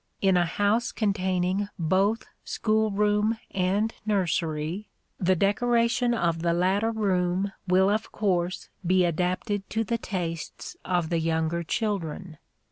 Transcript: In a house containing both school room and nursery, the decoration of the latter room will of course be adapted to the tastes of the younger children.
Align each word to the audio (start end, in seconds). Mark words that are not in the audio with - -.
In 0.19 0.35
a 0.35 0.45
house 0.47 0.91
containing 0.91 1.69
both 1.77 2.25
school 2.43 2.89
room 2.89 3.37
and 3.51 3.93
nursery, 4.03 4.87
the 5.19 5.35
decoration 5.35 6.15
of 6.15 6.41
the 6.41 6.53
latter 6.53 6.89
room 6.89 7.51
will 7.67 7.91
of 7.91 8.11
course 8.11 8.69
be 8.83 9.05
adapted 9.05 9.69
to 9.69 9.83
the 9.83 9.99
tastes 9.99 10.75
of 10.83 11.09
the 11.11 11.19
younger 11.19 11.61
children. 11.61 12.39